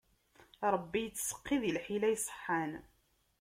[0.73, 2.71] Ṛebbi ittseqqi di lḥila iṣeḥḥan.